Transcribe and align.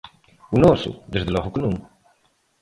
O 0.55 0.57
noso, 0.63 0.91
desde 1.13 1.33
logo 1.35 1.53
que 1.53 1.63
non. 1.65 1.75